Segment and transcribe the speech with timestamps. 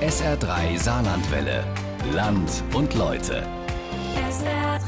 [0.00, 1.64] SR3 Saarlandwelle.
[2.12, 3.46] Land und Leute.
[4.16, 4.80] SR3.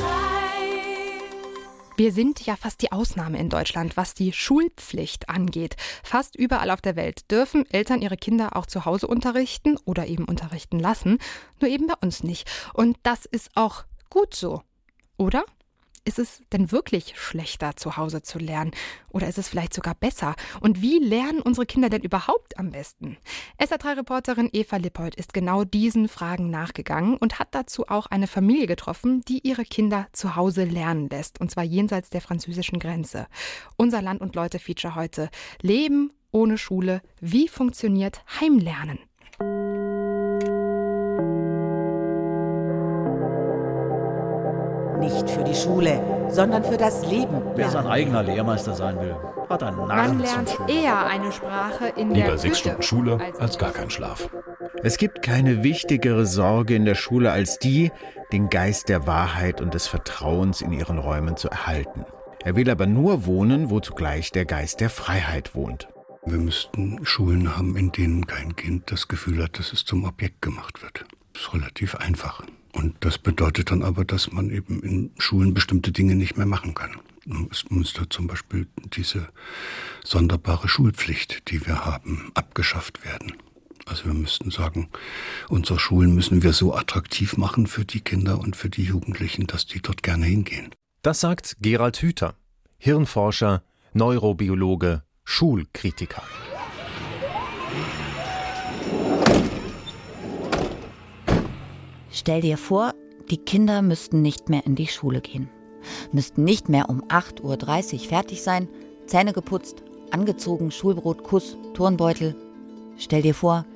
[1.97, 5.77] Wir sind ja fast die Ausnahme in Deutschland, was die Schulpflicht angeht.
[6.03, 10.25] Fast überall auf der Welt dürfen Eltern ihre Kinder auch zu Hause unterrichten oder eben
[10.25, 11.18] unterrichten lassen,
[11.61, 12.50] nur eben bei uns nicht.
[12.75, 14.62] Und das ist auch gut so,
[15.16, 15.45] oder?
[16.07, 18.70] Ist es denn wirklich schlechter, zu Hause zu lernen?
[19.11, 20.36] Oder ist es vielleicht sogar besser?
[20.61, 23.16] Und wie lernen unsere Kinder denn überhaupt am besten?
[23.59, 29.23] SA3-Reporterin Eva Lippold ist genau diesen Fragen nachgegangen und hat dazu auch eine Familie getroffen,
[29.27, 31.41] die ihre Kinder zu Hause lernen lässt.
[31.41, 33.27] Und zwar jenseits der französischen Grenze.
[33.77, 35.28] Unser Land und Leute-Feature heute.
[35.61, 37.02] Leben ohne Schule.
[37.20, 39.00] Wie funktioniert Heimlernen?
[44.98, 47.42] Nicht für die Schule, sondern für das Leben.
[47.55, 49.14] Wer sein eigener Lehrmeister sein will,
[49.48, 52.82] hat einen Man Narren zum lernt eher eine Sprache in der Lieber sechs Küche Stunden
[52.82, 54.28] Schule als gar der kein Schlaf.
[54.82, 57.92] Es gibt keine wichtigere Sorge in der Schule als die,
[58.33, 62.05] den Geist der Wahrheit und des Vertrauens in ihren Räumen zu erhalten.
[62.44, 65.88] Er will aber nur wohnen, wo zugleich der Geist der Freiheit wohnt.
[66.25, 70.42] Wir müssten Schulen haben, in denen kein Kind das Gefühl hat, dass es zum Objekt
[70.42, 71.05] gemacht wird.
[71.33, 72.42] Das ist relativ einfach.
[72.77, 76.74] Und das bedeutet dann aber, dass man eben in Schulen bestimmte Dinge nicht mehr machen
[76.74, 76.96] kann.
[77.50, 79.28] Es müsste zum Beispiel diese
[80.05, 83.32] sonderbare Schulpflicht, die wir haben, abgeschafft werden.
[83.86, 84.91] Also wir müssten sagen,
[85.48, 89.64] unsere Schulen müssen wir so attraktiv machen für die Kinder und für die Jugendlichen, dass
[89.66, 90.70] die dort gerne hingehen.
[91.02, 92.34] Das sagt Gerald Hüther,
[92.78, 93.62] Hirnforscher,
[93.94, 96.22] Neurobiologe, Schulkritiker.
[102.19, 102.95] Stell dir vor,
[103.31, 105.50] die Kinder müssten nicht mehr in die Schule gehen.
[106.12, 107.42] Müssten nicht mehr um 8.30
[107.92, 108.69] Uhr fertig sein,
[109.05, 112.34] Zähne geputzt, angezogen, Schulbrot, Kuss, Turnbeutel.
[112.97, 113.67] Stell dir vor,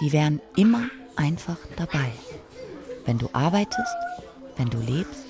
[0.00, 0.84] die wären immer
[1.16, 2.12] einfach dabei.
[3.06, 3.96] Wenn du arbeitest,
[4.56, 5.26] wenn du lebst,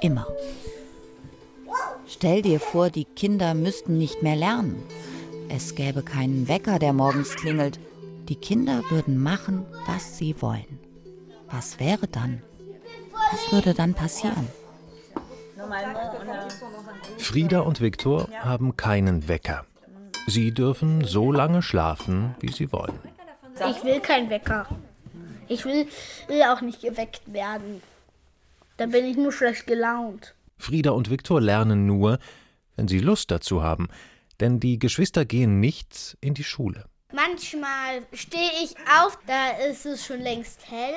[0.00, 0.26] immer.
[2.08, 4.82] Stell dir vor, die Kinder müssten nicht mehr lernen.
[5.48, 7.78] Es gäbe keinen Wecker, der morgens klingelt.
[8.28, 10.80] Die Kinder würden machen, was sie wollen.
[11.52, 12.42] Was wäre dann?
[13.30, 14.48] Was würde dann passieren?
[17.18, 19.66] Frieda und Viktor haben keinen Wecker.
[20.26, 22.98] Sie dürfen so lange schlafen, wie sie wollen.
[23.68, 24.66] Ich will keinen Wecker.
[25.48, 25.86] Ich will,
[26.26, 27.82] will auch nicht geweckt werden.
[28.78, 30.34] Da bin ich nur schlecht gelaunt.
[30.56, 32.18] Frieda und Viktor lernen nur,
[32.76, 33.88] wenn sie Lust dazu haben,
[34.40, 36.86] denn die Geschwister gehen nicht in die Schule.
[37.12, 40.94] Manchmal stehe ich auf, da ist es schon längst hell.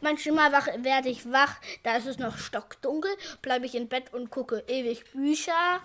[0.00, 3.10] Manchmal wach, werde ich wach, da ist es noch stockdunkel.
[3.42, 5.80] Bleibe ich im Bett und gucke ewig Bücher.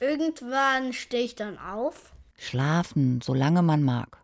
[0.00, 2.12] Irgendwann stehe ich dann auf.
[2.36, 4.18] Schlafen, solange man mag.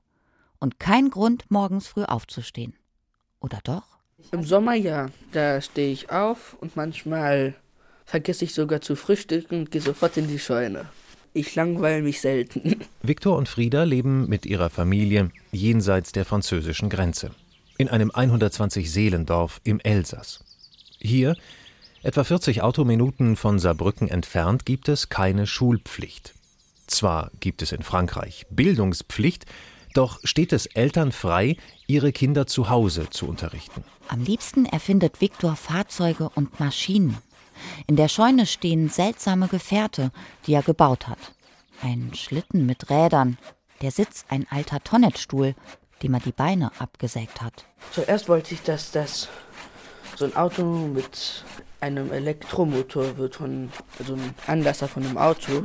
[0.59, 2.75] Und kein Grund, morgens früh aufzustehen.
[3.41, 3.87] Oder doch?
[4.33, 7.55] Im Sommer ja, da stehe ich auf und manchmal
[8.05, 10.87] vergesse ich sogar zu frühstücken und gehe sofort in die Scheune.
[11.35, 12.81] Ich langweile mich selten.
[13.03, 17.31] Viktor und Frieda leben mit ihrer Familie jenseits der französischen Grenze.
[17.79, 20.45] In einem 120-Seelendorf im Elsass.
[20.99, 21.35] Hier,
[22.03, 26.35] etwa 40 Autominuten von Saarbrücken entfernt, gibt es keine Schulpflicht.
[26.87, 29.47] Zwar gibt es in Frankreich Bildungspflicht,
[29.95, 31.57] doch steht es Eltern frei,
[31.87, 33.85] ihre Kinder zu Hause zu unterrichten.
[34.09, 37.17] Am liebsten erfindet Viktor Fahrzeuge und Maschinen.
[37.87, 40.11] In der Scheune stehen seltsame Gefährte,
[40.47, 41.19] die er gebaut hat.
[41.83, 43.39] Ein Schlitten mit Rädern,
[43.81, 45.55] der Sitz ein alter Tonnetstuhl,
[46.03, 47.65] dem er die Beine abgesägt hat.
[47.93, 49.29] Zuerst wollte ich, dass das
[50.17, 51.45] so ein Auto mit
[51.81, 55.63] einem Elektromotor wird von also ein Anlasser von einem Auto.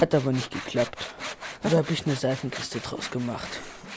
[0.00, 1.14] Hat aber nicht geklappt.
[1.62, 3.48] Da habe ich eine Seifenkiste draus gemacht.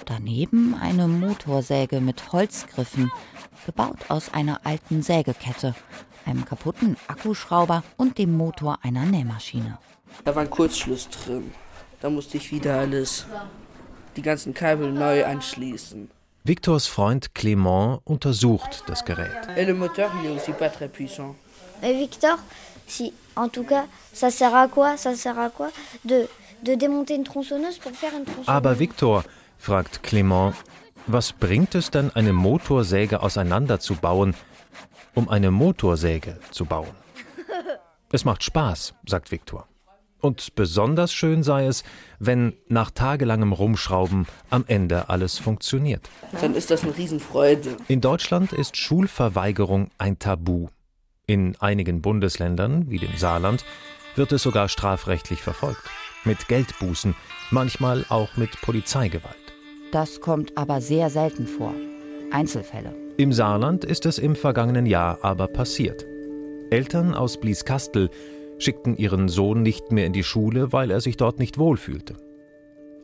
[0.05, 3.11] Daneben eine Motorsäge mit Holzgriffen,
[3.65, 5.73] gebaut aus einer alten Sägekette,
[6.25, 9.77] einem kaputten Akkuschrauber und dem Motor einer Nähmaschine.
[10.23, 11.51] Da war ein Kurzschluss drin.
[12.01, 13.25] Da musste ich wieder alles,
[14.15, 16.09] die ganzen Kabel neu anschließen.
[16.43, 19.47] Viktors Freund Clément untersucht das Gerät.
[19.57, 21.35] Et le moteur, il est aussi pas très puissant.
[21.81, 22.37] Mais Victor,
[22.85, 25.69] si, en tout cas, ça sert à quoi Ça sert à quoi
[26.03, 26.27] de,
[26.63, 29.23] de démonter une tronçonneuse pour faire une tronçonneuse Aber Viktor,
[29.57, 30.53] fragt Clément,
[31.07, 34.35] was bringt es denn, eine Motorsäge auseinanderzubauen,
[35.15, 36.95] um eine Motorsäge zu bauen?
[38.11, 39.67] Es macht Spaß, sagt Viktor.
[40.21, 41.83] Und besonders schön sei es,
[42.19, 46.09] wenn nach tagelangem Rumschrauben am Ende alles funktioniert.
[46.41, 47.77] Dann ist das eine Riesenfreude.
[47.87, 50.69] In Deutschland ist Schulverweigerung ein Tabu.
[51.27, 53.65] In einigen Bundesländern, wie dem Saarland,
[54.15, 55.83] wird es sogar strafrechtlich verfolgt.
[56.23, 57.15] Mit Geldbußen,
[57.51, 59.35] manchmal auch mit Polizeigewalt.
[59.91, 61.73] Das kommt aber sehr selten vor.
[62.31, 63.04] Einzelfälle.
[63.17, 66.05] Im Saarland ist es im vergangenen Jahr aber passiert.
[66.69, 68.09] Eltern aus Blieskastel
[68.57, 72.15] schickten ihren Sohn nicht mehr in die Schule, weil er sich dort nicht wohlfühlte.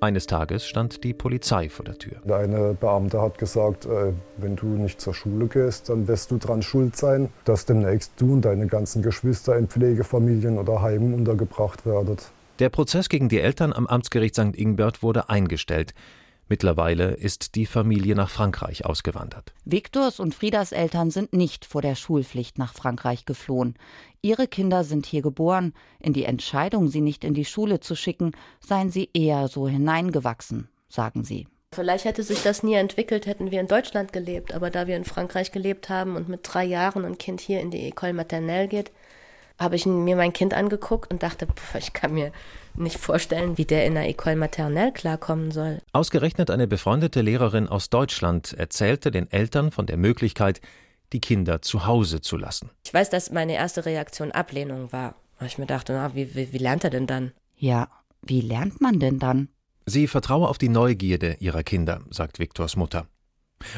[0.02, 2.18] Eines Tages stand die Polizei vor der Tür.
[2.30, 6.62] Eine Beamte hat gesagt, äh, wenn du nicht zur Schule gehst, dann wirst du dran
[6.62, 12.32] schuld sein, dass demnächst du und deine ganzen Geschwister in Pflegefamilien oder Heimen untergebracht werdet.
[12.60, 14.58] Der Prozess gegen die Eltern am Amtsgericht St.
[14.58, 15.94] Ingbert wurde eingestellt.
[16.52, 19.54] Mittlerweile ist die Familie nach Frankreich ausgewandert.
[19.64, 23.76] Viktors und Friedas Eltern sind nicht vor der Schulpflicht nach Frankreich geflohen.
[24.22, 25.74] Ihre Kinder sind hier geboren.
[26.02, 30.68] In die Entscheidung, sie nicht in die Schule zu schicken, seien sie eher so hineingewachsen,
[30.90, 31.48] sagen sie.
[31.74, 34.54] Vielleicht hätte sich das nie entwickelt, hätten wir in Deutschland gelebt.
[34.54, 37.72] Aber da wir in Frankreich gelebt haben und mit drei Jahren ein Kind hier in
[37.72, 38.92] die École maternelle geht,
[39.58, 42.34] habe ich mir mein Kind angeguckt und dachte, pff, ich kann mir
[42.76, 45.80] nicht vorstellen, wie der in der École maternelle klarkommen soll.
[45.94, 50.62] Ausgerechnet eine befreundete Lehrerin aus Deutschland erzählte den Eltern von der Möglichkeit,
[51.14, 52.70] die Kinder zu Hause zu lassen.
[52.86, 55.16] Ich weiß, dass meine erste Reaktion Ablehnung war.
[55.40, 57.32] Weil ich mir dachte, na, wie, wie, wie lernt er denn dann?
[57.58, 57.90] Ja,
[58.22, 59.50] wie lernt man denn dann?
[59.86, 63.08] Sie vertraue auf die Neugierde ihrer Kinder, sagt Viktors Mutter.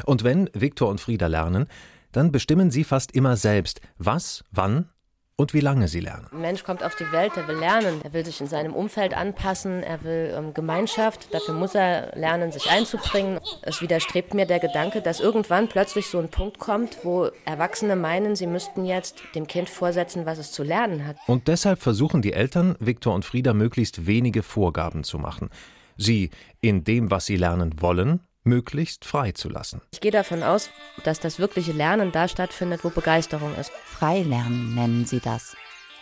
[0.04, 1.66] Und wenn Viktor und Frieda lernen,
[2.12, 4.90] dann bestimmen sie fast immer selbst, was, wann
[5.36, 6.26] und wie lange sie lernen.
[6.32, 9.14] Ein Mensch kommt auf die Welt, der will lernen, er will sich in seinem Umfeld
[9.14, 13.40] anpassen, er will ähm, Gemeinschaft, dafür muss er lernen, sich einzubringen.
[13.62, 18.36] Es widerstrebt mir der Gedanke, dass irgendwann plötzlich so ein Punkt kommt, wo Erwachsene meinen,
[18.36, 21.16] sie müssten jetzt dem Kind vorsetzen, was es zu lernen hat.
[21.26, 25.50] Und deshalb versuchen die Eltern, Viktor und Frieda möglichst wenige Vorgaben zu machen.
[25.96, 26.30] Sie
[26.60, 29.80] in dem, was sie lernen wollen, möglichst frei zu lassen.
[29.92, 30.70] Ich gehe davon aus,
[31.02, 33.72] dass das wirkliche Lernen da stattfindet, wo Begeisterung ist.
[33.84, 35.56] Freilernen nennen sie das.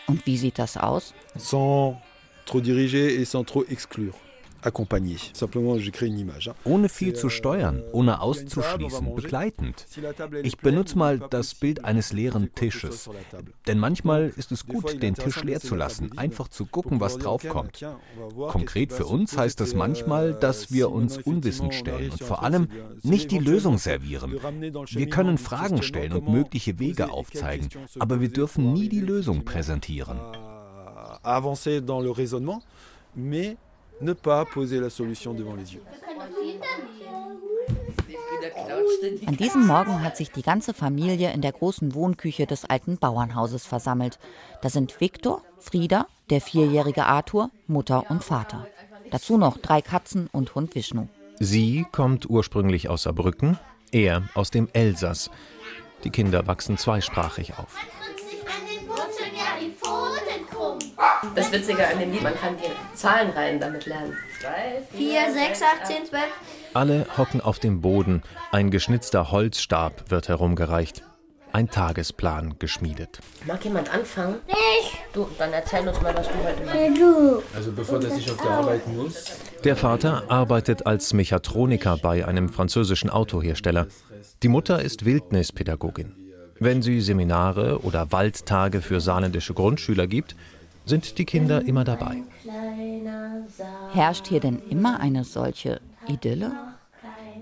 [0.06, 1.14] Und wie sieht das aus?
[1.36, 1.96] Sans
[2.44, 4.16] trop diriger et sans trop exclure.
[6.64, 9.86] Ohne viel zu steuern, ohne auszuschließen, begleitend.
[10.42, 13.10] Ich benutze mal das Bild eines leeren Tisches.
[13.66, 17.84] Denn manchmal ist es gut, den Tisch leer zu lassen, einfach zu gucken, was draufkommt.
[18.48, 22.68] Konkret für uns heißt das manchmal, dass wir uns unwissend stellen und vor allem
[23.02, 24.38] nicht die Lösung servieren.
[24.90, 27.68] Wir können Fragen stellen und mögliche Wege aufzeigen,
[27.98, 30.18] aber wir dürfen nie die Lösung präsentieren.
[31.22, 32.62] Avancer dans le raisonnement,
[33.14, 33.56] mais
[34.02, 35.82] ne pas poser la solution devant les yeux.
[39.26, 43.66] An diesem Morgen hat sich die ganze Familie in der großen Wohnküche des alten Bauernhauses
[43.66, 44.18] versammelt.
[44.62, 48.66] Da sind Viktor, Frieda, der vierjährige Arthur, Mutter und Vater.
[49.10, 51.08] Dazu noch drei Katzen und Hund Vishnu.
[51.38, 53.58] Sie kommt ursprünglich aus Saarbrücken,
[53.90, 55.30] er aus dem Elsass.
[56.04, 57.76] Die Kinder wachsen zweisprachig auf.
[61.36, 64.16] Das Witzige an dem Lied, man kann die Zahlenreihen damit lernen.
[64.92, 66.22] 4, 6, 8, 10, 12.
[66.74, 68.22] Alle hocken auf dem Boden.
[68.50, 71.04] Ein geschnitzter Holzstab wird herumgereicht.
[71.52, 73.20] Ein Tagesplan geschmiedet.
[73.46, 74.36] Mag jemand anfangen?
[74.48, 74.98] Ich.
[75.12, 77.00] Du, dann erzähl uns mal, was du heute machst.
[77.00, 77.42] Du.
[77.54, 79.24] Also bevor dass ich auf der Arbeit muss.
[79.62, 83.86] Der Vater arbeitet als Mechatroniker bei einem französischen Autohersteller.
[84.42, 86.16] Die Mutter ist Wildnispädagogin.
[86.58, 90.34] Wenn sie Seminare oder Waldtage für saarländische Grundschüler gibt,
[90.84, 92.22] sind die Kinder immer dabei.
[93.92, 96.52] Herrscht hier denn immer eine solche Idylle?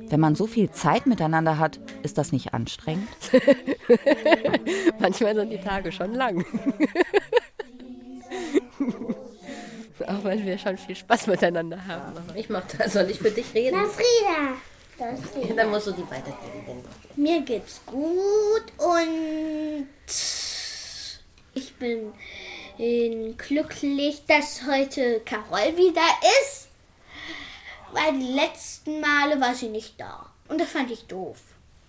[0.08, 3.08] Wenn man so viel Zeit miteinander hat, ist das nicht anstrengend?
[4.98, 6.44] Manchmal sind die Tage schon lang.
[10.06, 12.14] Auch weil wir schon viel Spaß miteinander haben.
[12.34, 12.94] Ich mach das.
[12.94, 13.78] Soll ich für dich reden?
[13.80, 14.56] Na, Frieda.
[14.98, 16.84] Das Ja, Dann musst du die weitergeben.
[17.16, 19.08] Mir geht's gut und
[21.54, 22.12] ich bin
[23.36, 26.00] glücklich, dass heute Carol wieder
[26.42, 26.68] ist,
[27.92, 30.26] weil die letzten Male war sie nicht da.
[30.48, 31.38] Und das fand ich doof.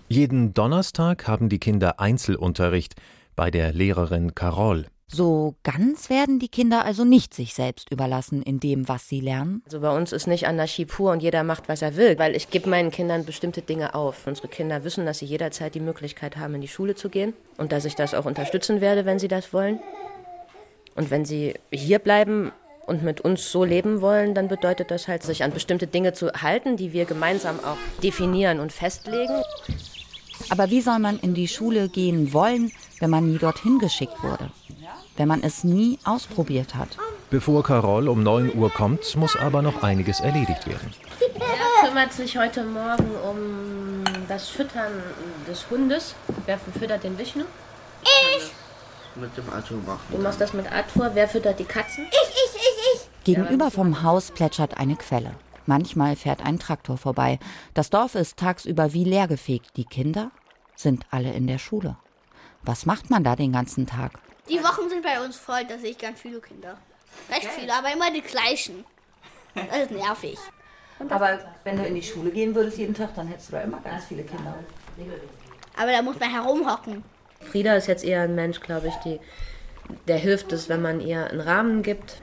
[0.10, 2.96] Jeden Donnerstag haben die Kinder Einzelunterricht
[3.36, 4.88] bei der Lehrerin Carol.
[5.08, 9.62] So ganz werden die Kinder also nicht sich selbst überlassen in dem, was sie lernen.
[9.66, 12.50] Also bei uns ist nicht Anarchie pur und jeder macht, was er will, weil ich
[12.50, 14.26] gebe meinen Kindern bestimmte Dinge auf.
[14.26, 17.74] Unsere Kinder wissen, dass sie jederzeit die Möglichkeit haben, in die Schule zu gehen und
[17.74, 19.80] dass ich das auch unterstützen werde, wenn sie das wollen.
[20.96, 22.52] Und wenn sie hier bleiben
[22.86, 26.32] und mit uns so leben wollen, dann bedeutet das halt, sich an bestimmte Dinge zu
[26.34, 29.42] halten, die wir gemeinsam auch definieren und festlegen.
[30.50, 34.50] Aber wie soll man in die Schule gehen wollen, wenn man nie dorthin geschickt wurde?
[35.16, 36.98] Wenn man es nie ausprobiert hat?
[37.30, 40.94] Bevor Carol um 9 Uhr kommt, muss aber noch einiges erledigt werden.
[41.20, 44.92] Wer kümmert sich heute Morgen um das Füttern
[45.48, 46.16] des Hundes?
[46.46, 47.44] Wer füttert den Vishnu?
[48.04, 48.52] Ich.
[49.16, 50.02] Mit dem Arthur machen.
[50.10, 51.12] Du machst das mit Arthur.
[51.14, 52.06] Wer füttert die Katzen?
[52.10, 53.24] Ich, ich, ich, ich.
[53.24, 55.36] Gegenüber vom Haus plätschert eine Quelle.
[55.66, 57.40] Manchmal fährt ein Traktor vorbei.
[57.74, 59.78] Das Dorf ist tagsüber wie leergefegt.
[59.78, 60.32] Die Kinder
[60.76, 61.98] sind alle in der Schule.
[62.64, 64.14] Was macht man da den ganzen Tag?
[64.50, 66.78] Die Wochen sind bei uns voll, da sehe ich ganz viele Kinder.
[67.30, 68.86] Recht viele, aber immer die gleichen.
[69.54, 70.38] Das ist nervig.
[71.10, 73.80] Aber wenn du in die Schule gehen würdest jeden Tag, dann hättest du da immer
[73.82, 74.56] ganz viele Kinder.
[75.78, 77.04] Aber da muss man herumhocken.
[77.42, 79.20] Frieda ist jetzt eher ein Mensch, glaube ich, die,
[80.08, 82.22] der hilft es, wenn man ihr einen Rahmen gibt.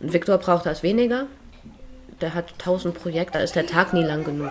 [0.00, 1.26] Und Viktor braucht das weniger.
[2.20, 4.50] Der hat tausend Projekte, da ist der Tag nie lang genug.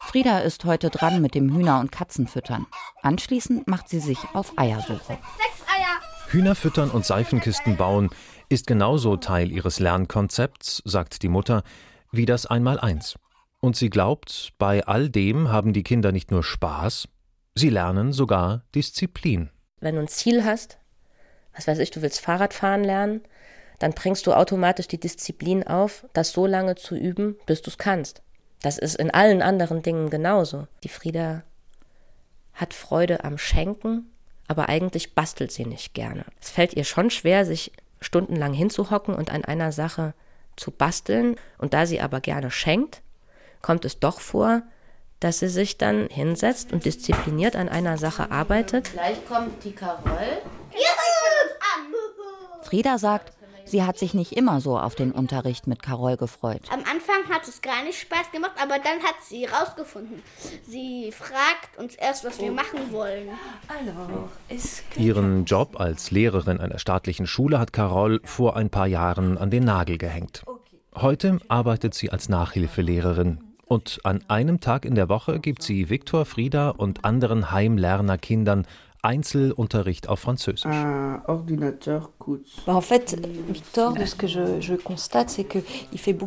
[0.00, 2.66] Frieda ist heute dran mit dem Hühner- und Katzenfüttern.
[3.02, 5.18] Anschließend macht sie sich auf Eiersuche.
[5.36, 6.00] Sechs Eier.
[6.28, 8.10] Hühner füttern und Seifenkisten bauen
[8.48, 11.62] ist genauso Teil ihres Lernkonzepts, sagt die Mutter,
[12.10, 13.16] wie das Einmaleins.
[13.60, 17.06] Und sie glaubt, bei all dem haben die Kinder nicht nur Spaß,
[17.60, 19.50] sie lernen sogar Disziplin.
[19.80, 20.78] Wenn du ein Ziel hast,
[21.54, 23.20] was weiß ich, du willst Fahrrad fahren lernen,
[23.78, 27.78] dann bringst du automatisch die Disziplin auf, das so lange zu üben, bis du es
[27.78, 28.22] kannst.
[28.62, 30.66] Das ist in allen anderen Dingen genauso.
[30.84, 31.42] Die Frieda
[32.52, 34.10] hat Freude am Schenken,
[34.48, 36.24] aber eigentlich bastelt sie nicht gerne.
[36.40, 40.14] Es fällt ihr schon schwer, sich stundenlang hinzuhocken und an einer Sache
[40.56, 41.36] zu basteln.
[41.56, 43.02] Und da sie aber gerne schenkt,
[43.62, 44.62] kommt es doch vor,
[45.20, 48.92] dass sie sich dann hinsetzt und diszipliniert an einer Sache arbeitet.
[48.92, 50.42] Gleich kommt die Carol.
[52.62, 53.32] Frieda sagt,
[53.64, 56.62] sie hat sich nicht immer so auf den Unterricht mit Carol gefreut.
[56.70, 60.22] Am Anfang hat es gar nicht Spaß gemacht, aber dann hat sie rausgefunden.
[60.66, 63.28] Sie fragt uns erst, was wir machen wollen.
[64.96, 69.64] Ihren Job als Lehrerin einer staatlichen Schule hat Carol vor ein paar Jahren an den
[69.64, 70.44] Nagel gehängt.
[70.94, 76.24] Heute arbeitet sie als Nachhilfelehrerin und an einem Tag in der Woche gibt sie Viktor,
[76.24, 78.66] Frieda und anderen Heimlernerkindern
[79.02, 80.64] Einzelunterricht auf Französisch.
[83.48, 83.96] Victor,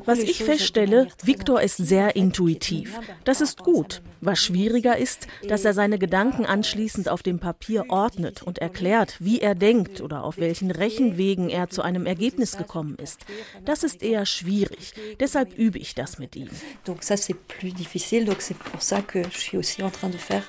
[0.06, 3.00] Was ich feststelle, Viktor ist sehr intuitiv.
[3.24, 4.02] Das ist gut.
[4.22, 9.40] Was schwieriger ist, dass er seine Gedanken anschließend auf dem Papier ordnet und erklärt, wie
[9.40, 13.26] er denkt oder auf welchen Rechenwegen er zu einem Ergebnis gekommen ist.
[13.66, 14.94] Das ist eher schwierig.
[15.20, 16.50] Deshalb übe ich das mit ihm.
[16.86, 18.26] Donc ça, c'est plus difficile.
[18.26, 20.44] Donc c'est pour ça que je suis aussi en train de faire.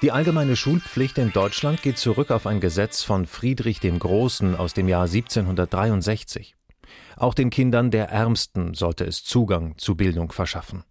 [0.00, 4.72] Die allgemeine Schulpflicht in Deutschland geht zurück auf ein Gesetz von Friedrich dem Großen aus
[4.72, 6.54] dem Jahr 1763.
[7.16, 10.84] Auch den Kindern der Ärmsten sollte es Zugang zu Bildung verschaffen.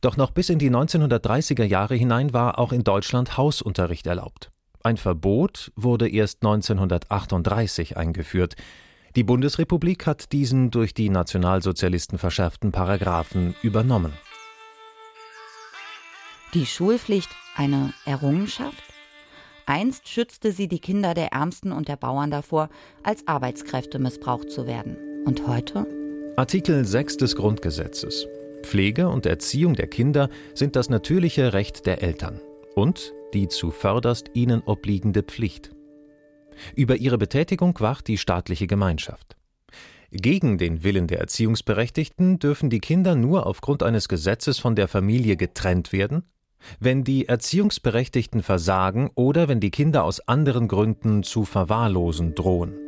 [0.00, 4.52] Doch noch bis in die 1930er Jahre hinein war auch in Deutschland Hausunterricht erlaubt.
[4.84, 8.54] Ein Verbot wurde erst 1938 eingeführt.
[9.16, 14.12] Die Bundesrepublik hat diesen durch die Nationalsozialisten verschärften Paragraphen übernommen.
[16.54, 18.82] Die Schulpflicht eine Errungenschaft?
[19.64, 22.68] Einst schützte sie die Kinder der Ärmsten und der Bauern davor,
[23.02, 24.98] als Arbeitskräfte missbraucht zu werden.
[25.24, 25.86] Und heute?
[26.36, 28.26] Artikel 6 des Grundgesetzes.
[28.64, 32.38] Pflege und Erziehung der Kinder sind das natürliche Recht der Eltern
[32.74, 35.70] und die zuvörderst ihnen obliegende Pflicht.
[36.76, 39.38] Über ihre Betätigung wacht die staatliche Gemeinschaft.
[40.10, 45.38] Gegen den Willen der Erziehungsberechtigten dürfen die Kinder nur aufgrund eines Gesetzes von der Familie
[45.38, 46.24] getrennt werden,
[46.80, 52.78] wenn die Erziehungsberechtigten versagen oder wenn die Kinder aus anderen Gründen zu verwahrlosen drohen.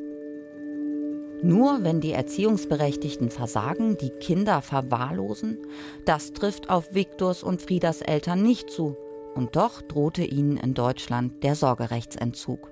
[1.42, 5.58] Nur wenn die Erziehungsberechtigten versagen, die Kinder verwahrlosen,
[6.06, 8.96] das trifft auf Viktors und Friedas Eltern nicht zu.
[9.34, 12.70] Und doch drohte ihnen in Deutschland der Sorgerechtsentzug.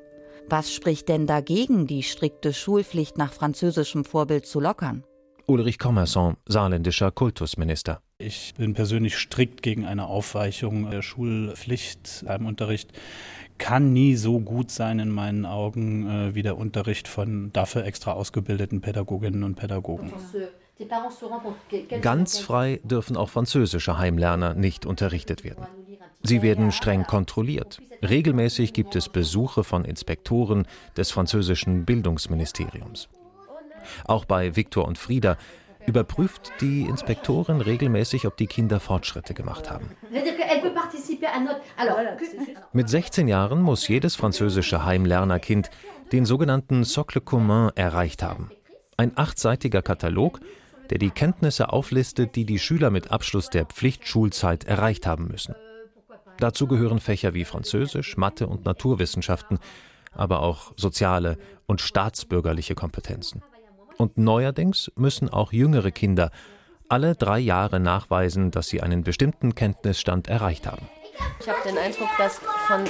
[0.48, 5.04] Was spricht denn dagegen, die strikte Schulpflicht nach französischem Vorbild zu lockern?
[5.46, 8.00] Ulrich Commerson, saarländischer Kultusminister.
[8.18, 12.92] Ich bin persönlich strikt gegen eine Aufweichung der Schulpflicht im Unterricht.
[13.58, 18.12] Kann nie so gut sein in meinen Augen äh, wie der Unterricht von dafür extra
[18.12, 20.12] ausgebildeten Pädagoginnen und Pädagogen.
[22.00, 25.66] Ganz frei dürfen auch französische Heimlerner nicht unterrichtet werden.
[26.22, 27.80] Sie werden streng kontrolliert.
[28.02, 33.08] Regelmäßig gibt es Besuche von Inspektoren des französischen Bildungsministeriums.
[34.04, 35.36] Auch bei Viktor und Frieda
[35.86, 39.90] überprüft die Inspektorin regelmäßig, ob die Kinder Fortschritte gemacht haben.
[42.72, 45.70] Mit 16 Jahren muss jedes französische Heimlernerkind
[46.12, 48.50] den sogenannten Socle commun erreicht haben.
[48.96, 50.40] Ein achtseitiger Katalog,
[50.90, 55.54] der die Kenntnisse auflistet, die die Schüler mit Abschluss der Pflichtschulzeit erreicht haben müssen.
[56.38, 59.58] Dazu gehören Fächer wie Französisch, Mathe und Naturwissenschaften,
[60.12, 63.42] aber auch soziale und staatsbürgerliche Kompetenzen.
[64.02, 66.32] Und neuerdings müssen auch jüngere Kinder
[66.88, 70.88] alle drei Jahre nachweisen, dass sie einen bestimmten Kenntnisstand erreicht haben.
[71.38, 72.82] Ich habe den Eindruck, dass von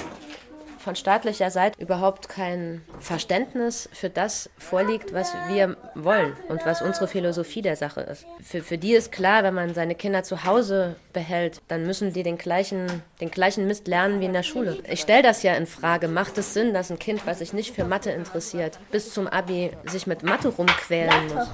[0.82, 7.08] von staatlicher Seite überhaupt kein Verständnis für das vorliegt, was wir wollen und was unsere
[7.08, 8.26] Philosophie der Sache ist.
[8.42, 12.22] Für, für die ist klar, wenn man seine Kinder zu Hause behält, dann müssen die
[12.22, 12.86] den gleichen,
[13.20, 14.78] den gleichen Mist lernen wie in der Schule.
[14.90, 16.08] Ich stelle das ja in Frage.
[16.08, 19.70] Macht es Sinn, dass ein Kind, was sich nicht für Mathe interessiert, bis zum Abi
[19.84, 21.48] sich mit Mathe rumquälen muss?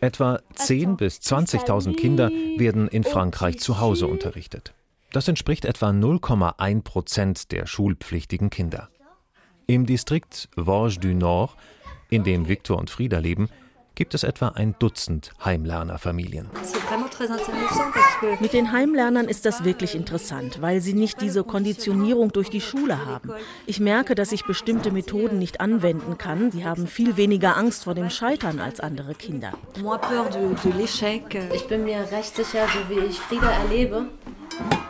[0.00, 4.74] Etwa 10.000 bis 20.000 Kinder werden in Frankreich zu Hause unterrichtet.
[5.14, 8.88] Das entspricht etwa 0,1 Prozent der schulpflichtigen Kinder.
[9.68, 11.54] Im Distrikt Vosges du Nord,
[12.10, 13.48] in dem Victor und Frieda leben,
[13.94, 16.50] gibt es etwa ein Dutzend Heimlernerfamilien.
[18.40, 23.06] Mit den Heimlernern ist das wirklich interessant, weil sie nicht diese Konditionierung durch die Schule
[23.06, 23.30] haben.
[23.66, 26.50] Ich merke, dass ich bestimmte Methoden nicht anwenden kann.
[26.50, 29.52] Sie haben viel weniger Angst vor dem Scheitern als andere Kinder.
[31.54, 34.08] Ich bin mir recht sicher, so wie ich Frieda erlebe,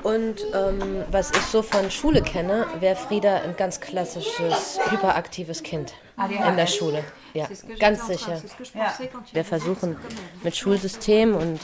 [0.04, 5.94] und ähm, was ich so von Schule kenne, wäre Frieda ein ganz klassisches, hyperaktives Kind
[6.28, 7.02] in der Schule.
[7.32, 7.49] Ja,
[7.80, 8.40] ganz sicher.
[9.32, 9.96] Wir versuchen
[10.42, 11.58] mit Schulsystem und,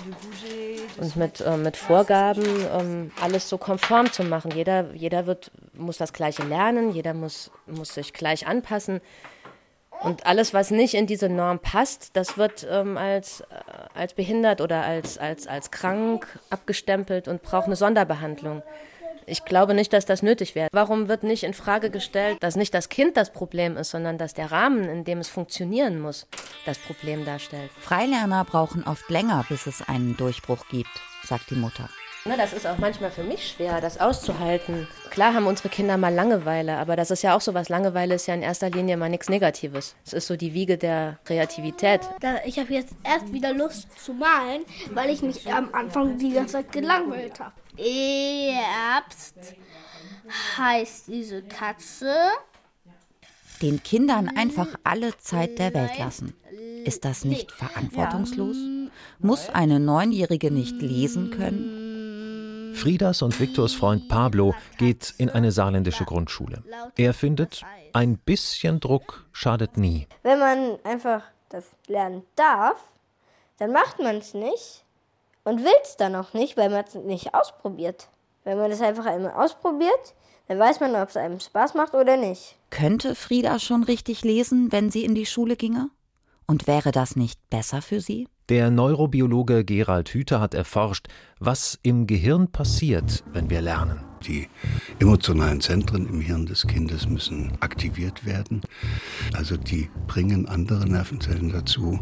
[0.99, 2.45] und mit, äh, mit Vorgaben
[2.77, 4.51] ähm, alles so konform zu machen.
[4.53, 9.01] Jeder, jeder wird, muss das Gleiche lernen, jeder muss, muss sich gleich anpassen.
[10.03, 13.45] Und alles, was nicht in diese Norm passt, das wird ähm, als, äh,
[13.95, 18.63] als behindert oder als, als, als krank abgestempelt und braucht eine Sonderbehandlung.
[19.27, 20.69] Ich glaube nicht, dass das nötig wäre.
[20.73, 24.35] Warum wird nicht in Frage gestellt, dass nicht das Kind das Problem ist, sondern dass
[24.35, 26.27] der Rahmen, in dem es funktionieren muss,
[26.65, 27.71] das Problem darstellt?
[27.79, 30.91] Freilerner brauchen oft länger, bis es einen Durchbruch gibt,
[31.25, 31.89] sagt die Mutter.
[32.27, 34.87] Na, das ist auch manchmal für mich schwer, das auszuhalten.
[35.09, 37.71] Klar haben unsere Kinder mal Langeweile, aber das ist ja auch so was.
[37.71, 39.97] Langeweile ist ja in erster Linie mal nichts Negatives.
[40.05, 42.03] Es ist so die Wiege der Kreativität.
[42.45, 46.55] Ich habe jetzt erst wieder Lust zu malen, weil ich mich am Anfang die ganze
[46.55, 47.55] Zeit gelangweilt habe.
[47.79, 49.37] Erbst
[50.59, 52.15] heißt diese Katze.
[53.63, 56.35] Den Kindern einfach alle Zeit der Welt lassen.
[56.85, 58.57] Ist das nicht verantwortungslos?
[59.19, 61.80] Muss eine Neunjährige nicht lesen können?
[62.75, 66.63] Friedas und Viktors Freund Pablo geht in eine saarländische Grundschule.
[66.97, 70.07] Er findet, ein bisschen Druck schadet nie.
[70.23, 72.83] Wenn man einfach das lernen darf,
[73.59, 74.85] dann macht man es nicht
[75.45, 78.09] und will es dann auch nicht, weil man es nicht ausprobiert.
[78.45, 80.15] Wenn man es einfach einmal ausprobiert,
[80.49, 82.57] dann weiß man, ob es einem Spaß macht oder nicht.
[82.71, 85.91] Könnte Frieda schon richtig lesen, wenn sie in die Schule ginge?
[86.51, 88.27] Und wäre das nicht besser für sie?
[88.49, 91.07] Der Neurobiologe Gerald Hüther hat erforscht,
[91.39, 94.01] was im Gehirn passiert, wenn wir lernen.
[94.27, 94.49] Die
[94.99, 98.63] emotionalen Zentren im Hirn des Kindes müssen aktiviert werden.
[99.33, 102.01] Also die bringen andere Nervenzellen dazu,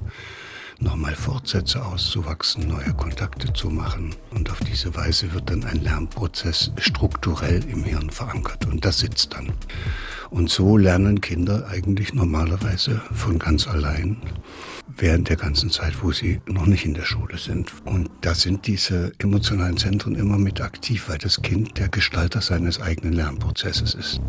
[0.81, 4.15] nochmal Fortsätze auszuwachsen, neue Kontakte zu machen.
[4.31, 8.67] Und auf diese Weise wird dann ein Lernprozess strukturell im Hirn verankert.
[8.67, 9.53] Und das sitzt dann.
[10.31, 14.17] Und so lernen Kinder eigentlich normalerweise von ganz allein
[14.97, 17.73] während der ganzen Zeit, wo sie noch nicht in der Schule sind.
[17.85, 22.81] Und da sind diese emotionalen Zentren immer mit aktiv, weil das Kind der Gestalter seines
[22.81, 24.21] eigenen Lernprozesses ist.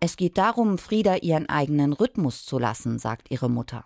[0.00, 3.84] Es geht darum, Frieda ihren eigenen Rhythmus zu lassen, sagt ihre Mutter.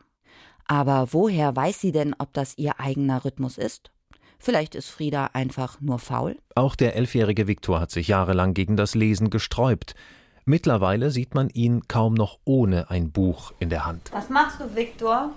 [0.69, 3.91] Aber woher weiß sie denn, ob das ihr eigener Rhythmus ist?
[4.39, 6.37] Vielleicht ist Frieda einfach nur faul?
[6.55, 9.95] Auch der elfjährige Viktor hat sich jahrelang gegen das Lesen gesträubt.
[10.45, 14.11] Mittlerweile sieht man ihn kaum noch ohne ein Buch in der Hand.
[14.13, 15.31] Was machst du, Viktor?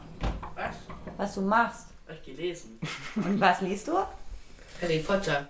[0.56, 0.76] Was?
[1.17, 1.88] Was du machst?
[2.13, 2.80] Ich gelesen.
[3.15, 3.94] Und was liest du?
[4.82, 5.48] Harry Potter.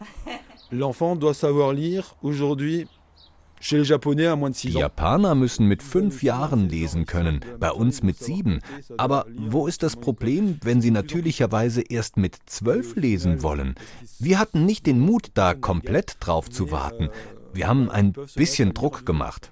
[0.71, 2.87] L'enfant doit savoir lire aujourd'hui
[3.61, 8.59] die Japaner müssen mit fünf Jahren lesen können, bei uns mit sieben.
[8.97, 13.75] Aber wo ist das Problem, wenn sie natürlicherweise erst mit zwölf lesen wollen?
[14.19, 17.09] Wir hatten nicht den Mut, da komplett drauf zu warten.
[17.53, 19.51] Wir haben ein bisschen Druck gemacht.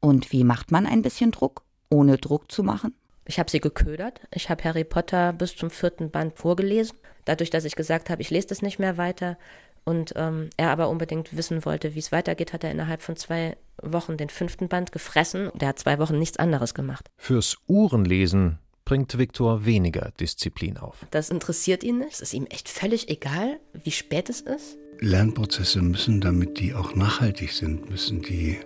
[0.00, 2.94] Und wie macht man ein bisschen Druck, ohne Druck zu machen?
[3.26, 4.20] Ich habe sie geködert.
[4.32, 6.98] Ich habe Harry Potter bis zum vierten Band vorgelesen.
[7.24, 9.36] Dadurch, dass ich gesagt habe, ich lese das nicht mehr weiter
[9.84, 13.56] und ähm, er aber unbedingt wissen wollte, wie es weitergeht, hat er innerhalb von zwei
[13.82, 15.50] Wochen den fünften Band gefressen.
[15.54, 17.10] Der hat zwei Wochen nichts anderes gemacht.
[17.16, 21.06] Fürs Uhrenlesen bringt Viktor weniger Disziplin auf.
[21.10, 22.14] Das interessiert ihn nicht.
[22.14, 24.76] Es ist ihm echt völlig egal, wie spät es ist.
[25.00, 28.58] Lernprozesse müssen, damit die auch nachhaltig sind, müssen die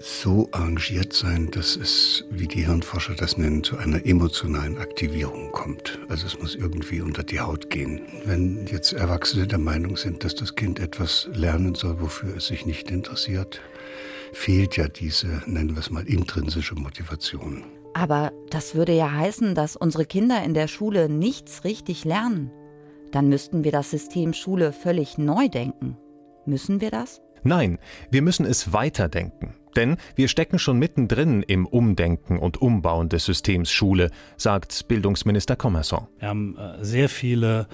[0.00, 5.98] so arrangiert sein, dass es, wie die Hirnforscher das nennen, zu einer emotionalen Aktivierung kommt.
[6.08, 8.00] Also es muss irgendwie unter die Haut gehen.
[8.24, 12.64] Wenn jetzt Erwachsene der Meinung sind, dass das Kind etwas lernen soll, wofür es sich
[12.64, 13.60] nicht interessiert,
[14.32, 17.64] fehlt ja diese, nennen wir es mal, intrinsische Motivation.
[17.92, 22.50] Aber das würde ja heißen, dass unsere Kinder in der Schule nichts richtig lernen.
[23.12, 25.98] Dann müssten wir das System Schule völlig neu denken.
[26.46, 27.20] Müssen wir das?
[27.42, 27.78] Nein,
[28.10, 29.54] wir müssen es weiterdenken.
[29.76, 36.06] Denn wir stecken schon mittendrin im Umdenken und Umbauen des Systems Schule, sagt Bildungsminister Commerson.
[36.18, 37.68] Wir haben äh, sehr viele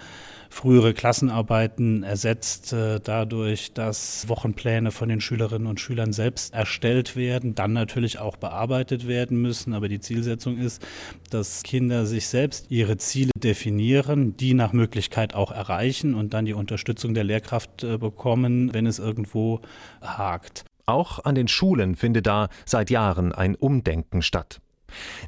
[0.56, 7.54] frühere Klassenarbeiten ersetzt äh, dadurch, dass Wochenpläne von den Schülerinnen und Schülern selbst erstellt werden,
[7.54, 9.74] dann natürlich auch bearbeitet werden müssen.
[9.74, 10.82] Aber die Zielsetzung ist,
[11.30, 16.54] dass Kinder sich selbst ihre Ziele definieren, die nach Möglichkeit auch erreichen und dann die
[16.54, 19.60] Unterstützung der Lehrkraft äh, bekommen, wenn es irgendwo
[20.00, 20.64] hakt.
[20.86, 24.60] Auch an den Schulen findet da seit Jahren ein Umdenken statt.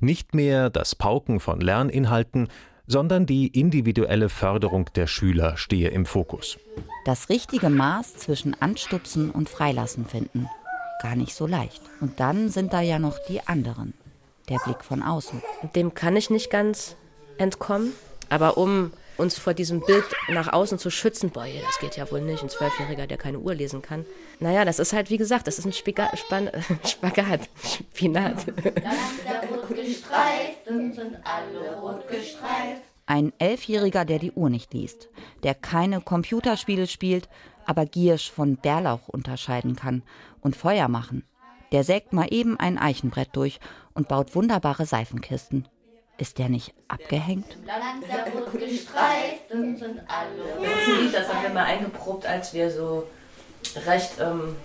[0.00, 2.48] Nicht mehr das Pauken von Lerninhalten,
[2.86, 6.58] sondern die individuelle Förderung der Schüler stehe im Fokus.
[7.04, 10.48] Das richtige Maß zwischen Anstupsen und Freilassen finden.
[11.02, 11.82] Gar nicht so leicht.
[12.00, 13.94] Und dann sind da ja noch die anderen.
[14.48, 15.42] Der Blick von außen.
[15.74, 16.96] Dem kann ich nicht ganz
[17.36, 17.92] entkommen.
[18.30, 22.22] Aber um uns vor diesem Bild nach außen zu schützen, boah, das geht ja wohl
[22.22, 24.06] nicht, ein Zwölfjähriger, der keine Uhr lesen kann.
[24.40, 26.50] Naja, das ist halt, wie gesagt, das ist ein Spiga Span
[26.84, 28.46] Spagat, Spinat.
[33.06, 35.08] Ein Elfjähriger, der die Uhr nicht liest,
[35.42, 37.28] der keine Computerspiele spielt,
[37.66, 40.02] aber Giersch von Bärlauch unterscheiden kann
[40.40, 41.24] und Feuer machen.
[41.72, 43.60] Der sägt mal eben ein Eichenbrett durch
[43.94, 45.68] und baut wunderbare Seifenkisten.
[46.18, 47.56] Ist der nicht abgehängt?
[50.60, 53.06] Das ist ein Lied, das haben wir mal eingeprobt, als wir so
[53.86, 54.56] recht ähm,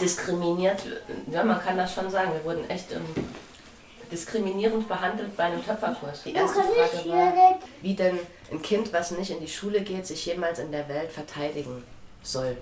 [0.00, 0.82] diskriminiert,
[1.30, 3.04] ja, man kann das schon sagen, wir wurden echt ähm,
[4.10, 6.24] diskriminierend behandelt bei einem Töpferkurs.
[6.24, 8.18] Die erste Frage war, wie denn
[8.50, 11.82] ein Kind, was nicht in die Schule geht, sich jemals in der Welt verteidigen
[12.22, 12.56] soll.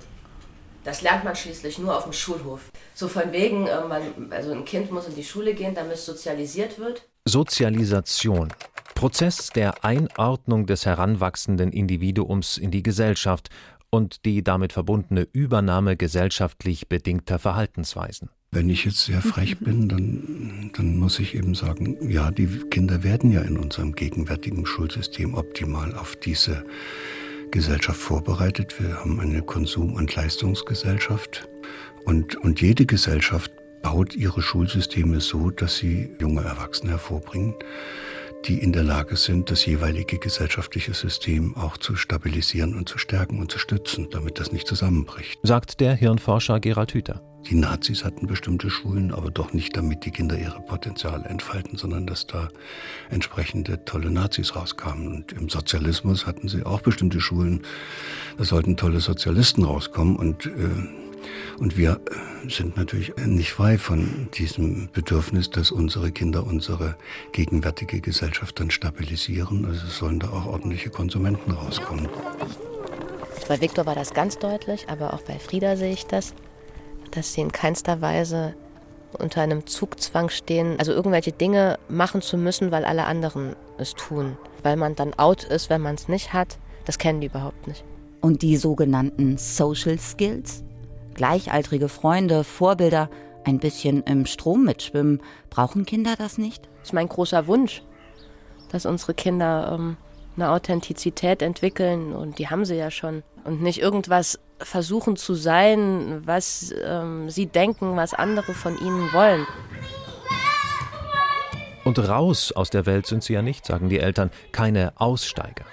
[0.85, 2.70] Das lernt man schließlich nur auf dem Schulhof.
[2.94, 6.07] So von wegen, äh, man, also ein Kind muss in die Schule gehen, damit es
[6.07, 7.03] sozialisiert wird.
[7.26, 8.48] Sozialisation.
[8.94, 13.48] Prozess der Einordnung des heranwachsenden Individuums in die Gesellschaft
[13.88, 18.28] und die damit verbundene Übernahme gesellschaftlich bedingter Verhaltensweisen.
[18.50, 23.02] Wenn ich jetzt sehr frech bin, dann, dann muss ich eben sagen, ja, die Kinder
[23.02, 26.64] werden ja in unserem gegenwärtigen Schulsystem optimal auf diese
[27.50, 28.78] Gesellschaft vorbereitet.
[28.78, 31.48] Wir haben eine Konsum- und Leistungsgesellschaft.
[32.04, 33.50] Und, und jede Gesellschaft
[33.85, 37.55] baut ihre Schulsysteme so, dass sie junge Erwachsene hervorbringen,
[38.47, 43.38] die in der Lage sind, das jeweilige gesellschaftliche System auch zu stabilisieren und zu stärken
[43.40, 45.38] und zu stützen, damit das nicht zusammenbricht.
[45.42, 47.20] Sagt der Hirnforscher Gerald Hüther.
[47.51, 52.07] Die Nazis hatten bestimmte Schulen, aber doch nicht damit die Kinder ihre Potenziale entfalten, sondern
[52.07, 52.49] dass da
[53.11, 55.09] entsprechende tolle Nazis rauskamen.
[55.09, 57.61] Und im Sozialismus hatten sie auch bestimmte Schulen,
[58.38, 60.51] da sollten tolle Sozialisten rauskommen und äh,
[61.58, 62.00] und wir
[62.48, 66.96] sind natürlich nicht frei von diesem Bedürfnis, dass unsere Kinder unsere
[67.32, 69.64] gegenwärtige Gesellschaft dann stabilisieren.
[69.64, 72.08] Also sollen da auch ordentliche Konsumenten rauskommen.
[73.48, 76.34] Bei Viktor war das ganz deutlich, aber auch bei Frieda sehe ich das,
[77.10, 78.54] dass sie in keinster Weise
[79.18, 84.36] unter einem Zugzwang stehen, also irgendwelche Dinge machen zu müssen, weil alle anderen es tun.
[84.62, 87.84] Weil man dann out ist, wenn man es nicht hat, das kennen die überhaupt nicht.
[88.20, 90.64] Und die sogenannten Social Skills?
[91.14, 93.09] Gleichaltrige Freunde, Vorbilder,
[93.44, 95.22] ein bisschen im Strom mitschwimmen.
[95.50, 96.68] Brauchen Kinder das nicht?
[96.79, 97.83] Das ist mein großer Wunsch,
[98.70, 99.96] dass unsere Kinder ähm,
[100.37, 103.22] eine Authentizität entwickeln und die haben sie ja schon.
[103.44, 109.46] Und nicht irgendwas versuchen zu sein, was ähm, sie denken, was andere von ihnen wollen.
[111.85, 115.64] Und raus aus der Welt sind sie ja nicht, sagen die Eltern, keine Aussteiger.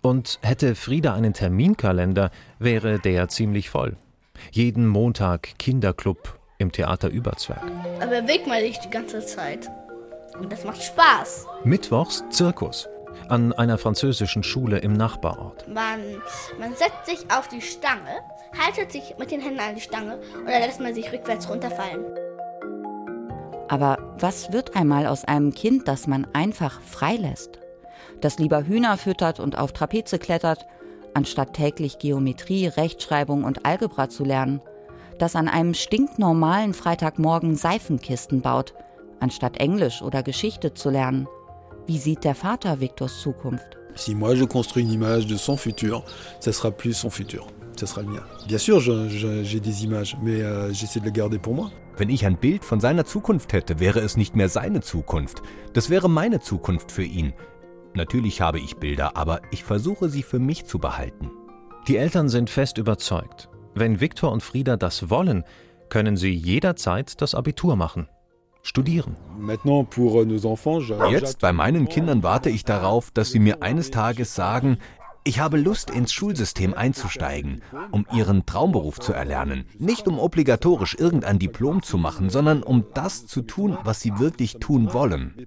[0.00, 3.96] Und hätte Frieda einen Terminkalender, wäre der ziemlich voll.
[4.50, 7.64] Jeden Montag Kinderclub im Theater Überzwerg.
[8.00, 9.68] Aber bewegt man sich die ganze Zeit.
[10.38, 11.46] Und das macht Spaß.
[11.64, 12.88] Mittwochs Zirkus
[13.28, 15.66] an einer französischen Schule im Nachbarort.
[15.68, 16.00] Man,
[16.58, 18.20] man setzt sich auf die Stange,
[18.58, 22.04] haltet sich mit den Händen an die Stange und dann lässt man sich rückwärts runterfallen.
[23.68, 27.58] Aber was wird einmal aus einem Kind, das man einfach freilässt?
[28.20, 30.66] Das lieber Hühner füttert und auf Trapeze klettert,
[31.14, 34.60] anstatt täglich Geometrie, Rechtschreibung und Algebra zu lernen,
[35.18, 38.74] das an einem stinknormalen Freitagmorgen Seifenkisten baut,
[39.20, 41.26] anstatt Englisch oder Geschichte zu lernen.
[41.86, 43.76] Wie sieht der Vater Victors Zukunft?
[43.96, 46.02] Si moi je construis une image de son futur,
[46.40, 47.46] ça sera plus son futur,
[47.76, 48.22] ça sera le mien.
[48.48, 51.70] Bien sûr, j'ai des images, mais euh, j'essaie de les garder pour moi.
[51.96, 55.42] Wenn ich ein Bild von seiner Zukunft hätte, wäre es nicht mehr seine Zukunft.
[55.74, 57.32] Das wäre meine Zukunft für ihn.
[57.94, 61.30] Natürlich habe ich Bilder, aber ich versuche sie für mich zu behalten.
[61.86, 63.48] Die Eltern sind fest überzeugt.
[63.74, 65.44] Wenn Viktor und Frieda das wollen,
[65.90, 68.08] können sie jederzeit das Abitur machen.
[68.62, 69.16] Studieren.
[71.10, 74.78] Jetzt bei meinen Kindern warte ich darauf, dass sie mir eines Tages sagen,
[75.26, 79.64] Ich habe Lust, ins Schulsystem einzusteigen, um ihren Traumberuf zu erlernen.
[79.78, 84.58] Nicht um obligatorisch irgendein Diplom zu machen, sondern um das zu tun, was sie wirklich
[84.60, 85.46] tun wollen.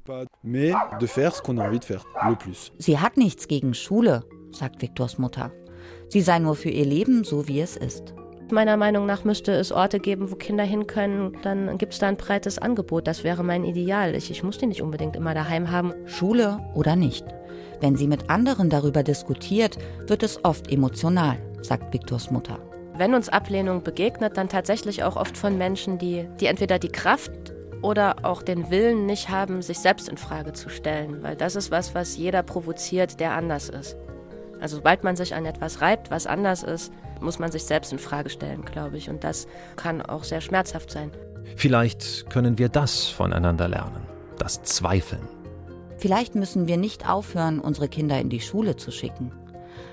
[2.79, 5.51] Sie hat nichts gegen Schule, sagt Viktors Mutter.
[6.09, 8.15] Sie sei nur für ihr Leben so, wie es ist.
[8.49, 11.37] Meiner Meinung nach müsste es Orte geben, wo Kinder hin können.
[11.43, 13.05] Dann gibt es da ein breites Angebot.
[13.05, 14.15] Das wäre mein Ideal.
[14.15, 15.93] Ich, ich muss die nicht unbedingt immer daheim haben.
[16.05, 17.25] Schule oder nicht.
[17.79, 22.59] Wenn sie mit anderen darüber diskutiert, wird es oft emotional, sagt Viktors Mutter.
[22.97, 27.31] Wenn uns Ablehnung begegnet, dann tatsächlich auch oft von Menschen, die, die entweder die Kraft
[27.83, 31.69] oder auch den Willen nicht haben, sich selbst in Frage zu stellen, weil das ist
[31.69, 33.95] was, was jeder provoziert, der anders ist.
[34.59, 37.99] Also sobald man sich an etwas reibt, was anders ist, muss man sich selbst in
[37.99, 41.11] Frage stellen, glaube ich, und das kann auch sehr schmerzhaft sein.
[41.55, 44.01] Vielleicht können wir das voneinander lernen,
[44.39, 45.37] das Zweifeln.
[45.97, 49.31] Vielleicht müssen wir nicht aufhören, unsere Kinder in die Schule zu schicken.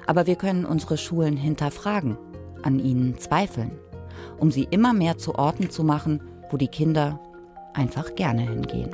[0.07, 2.19] Aber wir können unsere Schulen hinterfragen,
[2.63, 3.73] an ihnen zweifeln,
[4.39, 7.21] um sie immer mehr zu Orten zu machen, wo die Kinder
[7.73, 8.91] einfach gerne hingehen.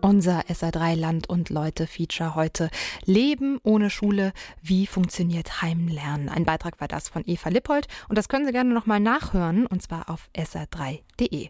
[0.00, 2.70] Unser SA3 Land und Leute Feature heute.
[3.04, 4.32] Leben ohne Schule.
[4.62, 6.30] Wie funktioniert Heimlernen?
[6.30, 9.82] Ein Beitrag war das von Eva Lippold und das können Sie gerne nochmal nachhören und
[9.82, 11.46] zwar auf sa3.de.